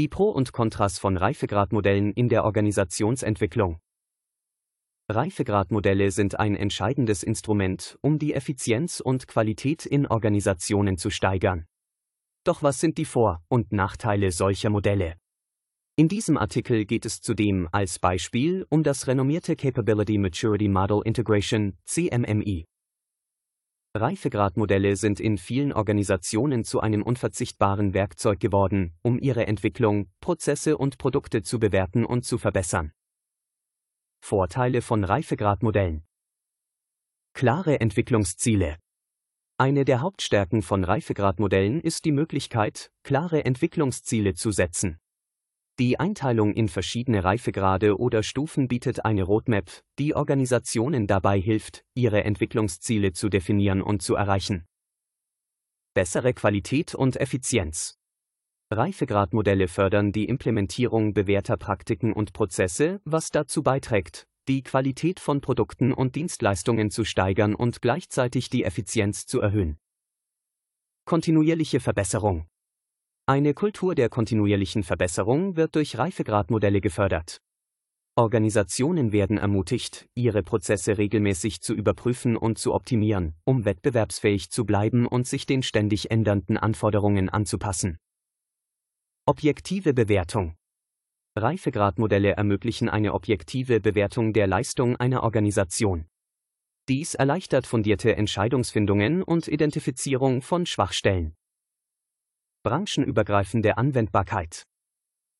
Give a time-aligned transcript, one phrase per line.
[0.00, 3.80] Die Pro und Kontras von Reifegradmodellen in der Organisationsentwicklung.
[5.10, 11.66] Reifegradmodelle sind ein entscheidendes Instrument, um die Effizienz und Qualität in Organisationen zu steigern.
[12.44, 15.16] Doch was sind die Vor- und Nachteile solcher Modelle?
[15.96, 21.76] In diesem Artikel geht es zudem als Beispiel um das renommierte Capability Maturity Model Integration
[21.84, 22.64] CMMI.
[23.92, 30.96] Reifegradmodelle sind in vielen Organisationen zu einem unverzichtbaren Werkzeug geworden, um ihre Entwicklung, Prozesse und
[30.96, 32.92] Produkte zu bewerten und zu verbessern.
[34.20, 36.04] Vorteile von Reifegradmodellen
[37.32, 38.76] Klare Entwicklungsziele
[39.58, 45.00] Eine der Hauptstärken von Reifegradmodellen ist die Möglichkeit, klare Entwicklungsziele zu setzen.
[45.80, 52.22] Die Einteilung in verschiedene Reifegrade oder Stufen bietet eine Roadmap, die Organisationen dabei hilft, ihre
[52.22, 54.66] Entwicklungsziele zu definieren und zu erreichen.
[55.94, 57.98] Bessere Qualität und Effizienz.
[58.70, 65.94] Reifegradmodelle fördern die Implementierung bewährter Praktiken und Prozesse, was dazu beiträgt, die Qualität von Produkten
[65.94, 69.78] und Dienstleistungen zu steigern und gleichzeitig die Effizienz zu erhöhen.
[71.06, 72.50] Kontinuierliche Verbesserung.
[73.30, 77.40] Eine Kultur der kontinuierlichen Verbesserung wird durch Reifegradmodelle gefördert.
[78.16, 85.06] Organisationen werden ermutigt, ihre Prozesse regelmäßig zu überprüfen und zu optimieren, um wettbewerbsfähig zu bleiben
[85.06, 87.98] und sich den ständig ändernden Anforderungen anzupassen.
[89.26, 90.56] Objektive Bewertung
[91.36, 96.08] Reifegradmodelle ermöglichen eine objektive Bewertung der Leistung einer Organisation.
[96.88, 101.36] Dies erleichtert fundierte Entscheidungsfindungen und Identifizierung von Schwachstellen.
[102.62, 104.66] Branchenübergreifende Anwendbarkeit.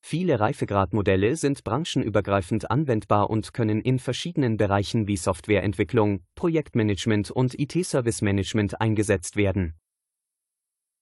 [0.03, 8.81] Viele Reifegradmodelle sind branchenübergreifend anwendbar und können in verschiedenen Bereichen wie Softwareentwicklung, Projektmanagement und IT-Service-Management
[8.81, 9.79] eingesetzt werden.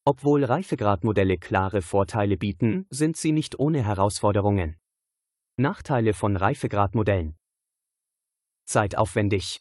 [0.05, 4.77] Obwohl Reifegradmodelle klare Vorteile bieten, sind sie nicht ohne Herausforderungen.
[5.57, 7.37] Nachteile von Reifegradmodellen.
[8.65, 9.61] Zeitaufwendig.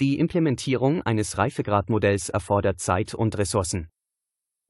[0.00, 3.88] Die Implementierung eines Reifegradmodells erfordert Zeit und Ressourcen.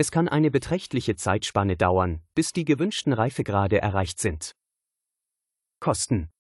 [0.00, 4.56] Es kann eine beträchtliche Zeitspanne dauern, bis die gewünschten Reifegrade erreicht sind.
[5.78, 6.30] Kosten.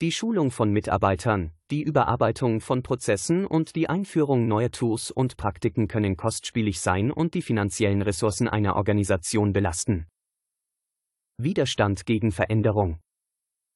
[0.00, 5.86] Die Schulung von Mitarbeitern, die Überarbeitung von Prozessen und die Einführung neuer Tools und Praktiken
[5.86, 10.08] können kostspielig sein und die finanziellen Ressourcen einer Organisation belasten.
[11.38, 12.98] Widerstand gegen Veränderung.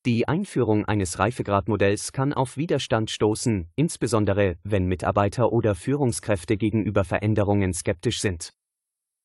[0.06, 7.72] Die Einführung eines Reifegradmodells kann auf Widerstand stoßen, insbesondere wenn Mitarbeiter oder Führungskräfte gegenüber Veränderungen
[7.74, 8.53] skeptisch sind.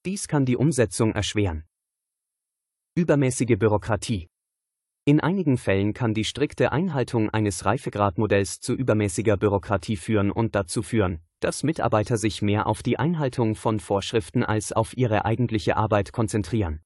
[0.05, 1.65] Dies kann die Umsetzung erschweren.
[2.95, 4.29] Übermäßige Bürokratie.
[5.03, 10.83] In einigen Fällen kann die strikte Einhaltung eines Reifegradmodells zu übermäßiger Bürokratie führen und dazu
[10.83, 16.13] führen, dass Mitarbeiter sich mehr auf die Einhaltung von Vorschriften als auf ihre eigentliche Arbeit
[16.13, 16.81] konzentrieren.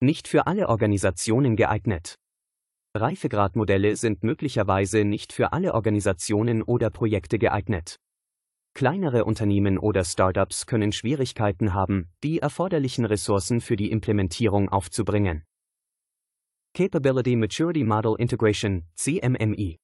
[0.00, 2.16] Nicht für alle Organisationen geeignet.
[2.94, 7.98] Reifegradmodelle sind möglicherweise nicht für alle Organisationen oder Projekte geeignet.
[8.78, 15.42] Kleinere Unternehmen oder Startups können Schwierigkeiten haben, die erforderlichen Ressourcen für die Implementierung aufzubringen.
[16.74, 19.80] Capability Maturity Model Integration CMMI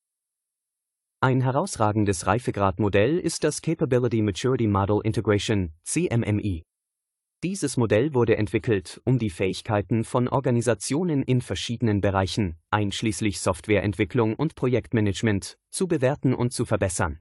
[1.18, 6.62] Ein herausragendes Reifegradmodell ist das Capability Maturity Model Integration CMMI.
[7.42, 14.54] Dieses Modell wurde entwickelt, um die Fähigkeiten von Organisationen in verschiedenen Bereichen, einschließlich Softwareentwicklung und
[14.54, 17.18] Projektmanagement, zu bewerten und zu verbessern.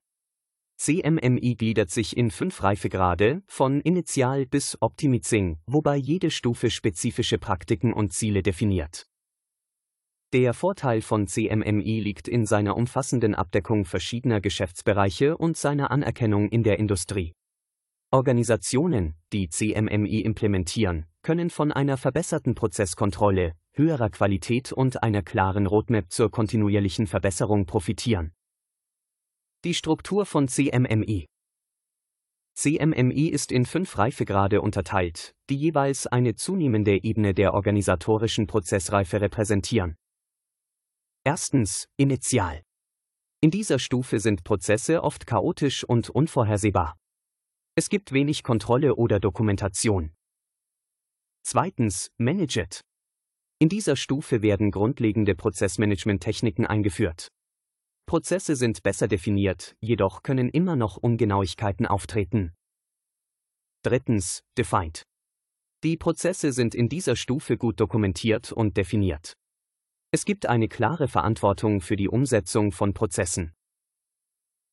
[0.84, 7.94] CMMI gliedert sich in fünf Reifegrade, von Initial bis Optimizing, wobei jede Stufe spezifische Praktiken
[7.94, 9.08] und Ziele definiert.
[10.34, 16.64] Der Vorteil von CMMI liegt in seiner umfassenden Abdeckung verschiedener Geschäftsbereiche und seiner Anerkennung in
[16.64, 17.32] der Industrie.
[18.12, 26.12] Organisationen, die CMMI implementieren, können von einer verbesserten Prozesskontrolle, höherer Qualität und einer klaren Roadmap
[26.12, 28.34] zur kontinuierlichen Verbesserung profitieren.
[29.66, 31.26] Die Struktur von CMMI
[32.54, 39.96] CMMI ist in fünf Reifegrade unterteilt, die jeweils eine zunehmende Ebene der organisatorischen Prozessreife repräsentieren.
[41.24, 42.62] Erstens, Initial.
[43.40, 46.98] In dieser Stufe sind Prozesse oft chaotisch und unvorhersehbar.
[47.76, 50.12] Es gibt wenig Kontrolle oder Dokumentation.
[51.42, 52.82] Zweitens, Managed.
[53.60, 57.30] In dieser Stufe werden grundlegende Prozessmanagement-Techniken eingeführt.
[58.06, 62.54] Prozesse sind besser definiert, jedoch können immer noch Ungenauigkeiten auftreten.
[63.84, 65.04] Drittens, Defined.
[65.84, 69.34] Die Prozesse sind in dieser Stufe gut dokumentiert und definiert.
[70.12, 73.54] Es gibt eine klare Verantwortung für die Umsetzung von Prozessen.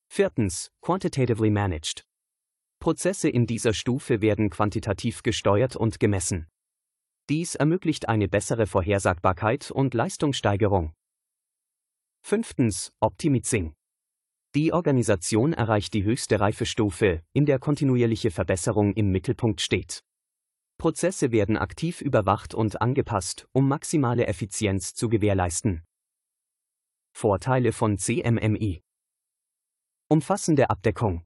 [0.08, 2.04] Viertens, Quantitatively Managed.
[2.78, 6.46] Prozesse in dieser Stufe werden quantitativ gesteuert und gemessen.
[7.28, 10.94] Dies ermöglicht eine bessere Vorhersagbarkeit und Leistungssteigerung.
[12.22, 13.75] Fünftens, Optimizing.
[14.55, 20.02] Die Organisation erreicht die höchste Reifestufe, in der kontinuierliche Verbesserung im Mittelpunkt steht.
[20.78, 25.82] Prozesse werden aktiv überwacht und angepasst, um maximale Effizienz zu gewährleisten.
[27.12, 28.82] Vorteile von CMMI
[30.08, 31.25] Umfassende Abdeckung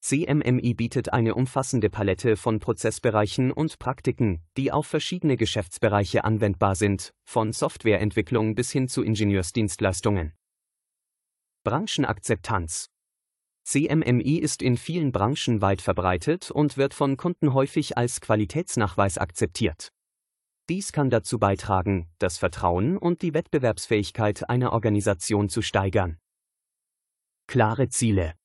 [0.00, 7.12] CMMI bietet eine umfassende Palette von Prozessbereichen und Praktiken, die auf verschiedene Geschäftsbereiche anwendbar sind,
[7.24, 10.34] von Softwareentwicklung bis hin zu Ingenieursdienstleistungen.
[11.64, 12.90] Branchenakzeptanz
[13.64, 19.92] CMMI ist in vielen Branchen weit verbreitet und wird von Kunden häufig als Qualitätsnachweis akzeptiert.
[20.70, 26.18] Dies kann dazu beitragen, das Vertrauen und die Wettbewerbsfähigkeit einer Organisation zu steigern.
[27.46, 28.37] Klare Ziele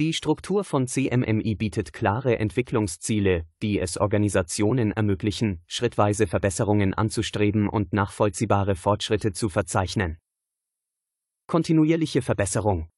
[0.00, 7.92] die Struktur von CMMI bietet klare Entwicklungsziele, die es Organisationen ermöglichen, schrittweise Verbesserungen anzustreben und
[7.92, 10.16] nachvollziehbare Fortschritte zu verzeichnen.
[11.46, 12.88] Kontinuierliche Verbesserung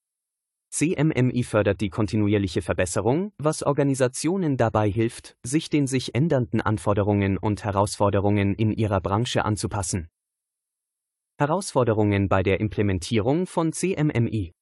[0.71, 7.65] CMMI fördert die kontinuierliche Verbesserung, was Organisationen dabei hilft, sich den sich ändernden Anforderungen und
[7.65, 10.09] Herausforderungen in ihrer Branche anzupassen.
[11.37, 14.53] Herausforderungen bei der Implementierung von CMMI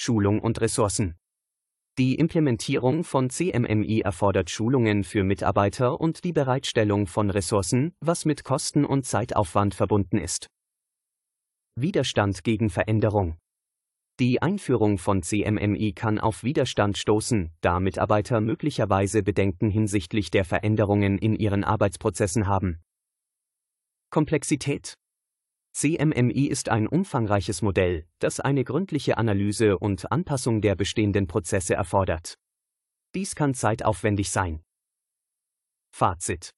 [0.00, 1.16] Schulung und Ressourcen.
[1.98, 8.44] Die Implementierung von CMMI erfordert Schulungen für Mitarbeiter und die Bereitstellung von Ressourcen, was mit
[8.44, 10.46] Kosten und Zeitaufwand verbunden ist.
[11.74, 13.36] Widerstand gegen Veränderung.
[14.20, 21.18] Die Einführung von CMMI kann auf Widerstand stoßen, da Mitarbeiter möglicherweise Bedenken hinsichtlich der Veränderungen
[21.18, 22.80] in ihren Arbeitsprozessen haben.
[24.10, 24.94] Komplexität.
[25.72, 32.38] CMMI ist ein umfangreiches Modell, das eine gründliche Analyse und Anpassung der bestehenden Prozesse erfordert.
[33.14, 34.62] Dies kann zeitaufwendig sein.
[35.90, 36.50] Fazit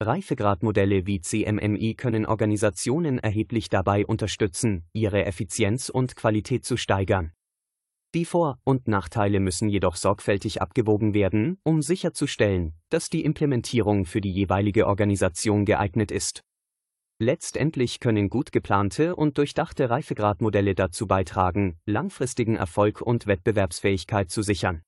[0.00, 7.32] Reifegradmodelle wie CMMI können Organisationen erheblich dabei unterstützen, ihre Effizienz und Qualität zu steigern.
[8.14, 14.20] Die Vor- und Nachteile müssen jedoch sorgfältig abgewogen werden, um sicherzustellen, dass die Implementierung für
[14.20, 16.42] die jeweilige Organisation geeignet ist.
[17.20, 24.82] Letztendlich können gut geplante und durchdachte Reifegradmodelle dazu beitragen, langfristigen Erfolg und Wettbewerbsfähigkeit zu sichern.